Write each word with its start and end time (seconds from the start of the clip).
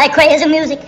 like 0.00 0.14
crazy 0.14 0.46
music. 0.46 0.80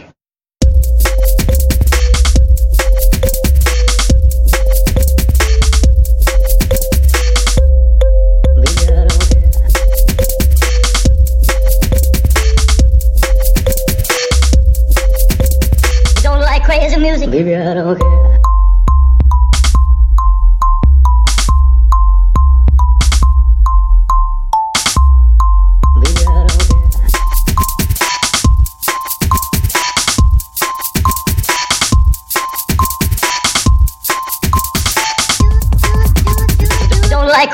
Don't 16.23 16.41
like 16.41 16.65
crazy 16.65 16.97
music. 16.97 17.31
Baby, 17.31 17.55
I 17.55 17.75
don't 17.75 18.01
care. 18.01 18.42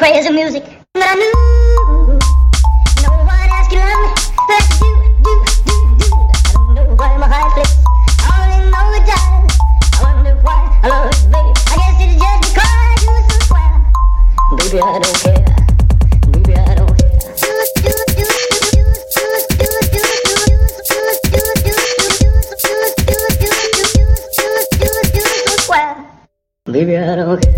Like 0.08 0.22
crazy 0.22 0.32
music. 0.32 0.64
But 0.94 1.02
I 1.04 1.14
knew 1.14 1.32
no 3.02 3.10
one 3.28 3.48
love 3.52 3.68
me 3.70 3.76
you 3.76 3.80
do, 5.24 5.32
do, 5.64 5.80
do. 5.98 6.10
I 6.44 6.52
don't 6.54 6.74
know 6.74 6.84
why 6.96 7.16
my 7.18 7.26
heart 7.28 7.52
flips. 7.52 7.76
I 8.20 8.30
only 8.40 8.58
know 8.72 8.86
it 8.96 9.04
does. 9.04 9.52
I 9.92 10.02
wonder 10.04 10.34
why 10.42 10.58
I 10.82 10.88
love 10.88 11.12
you. 11.12 11.28
I 11.32 11.76
guess 11.76 11.96
it's 12.00 12.16
just 12.22 12.40
because 12.48 13.00
so. 13.48 13.62
Baby, 14.56 14.78
I 14.80 14.84
don't 14.98 15.18
care. 15.24 15.48
Baby, 16.32 16.54
I 16.56 16.74
don't 16.74 16.94
care. 16.98 17.14
Do, 17.36 17.50
do, 17.76 17.92
do, 17.92 18.16
do, 18.16 18.24
do, 18.72 18.80
do, 18.80 18.94
do. 26.66 26.72
Baby, 26.72 26.96
I 26.96 27.16
don't 27.16 27.42
care. 27.42 27.57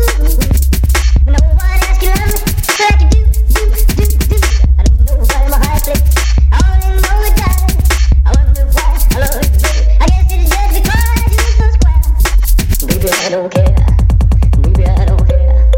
don't 13.31 13.49
care. 13.49 13.63
Don't 14.61 14.75
care. 14.75 15.71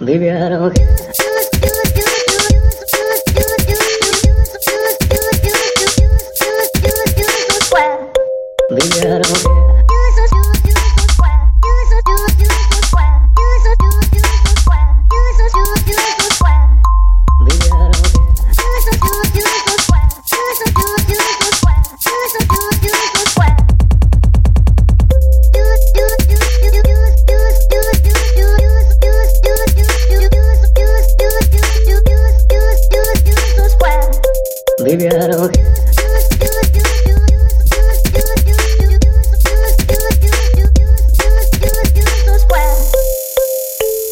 Baby, 0.00 0.30
I 0.30 0.48
don't 0.48 0.74
care. 0.74 1.09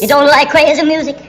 You 0.01 0.07
don't 0.07 0.27
like 0.27 0.49
crazy 0.49 0.83
music? 0.83 1.28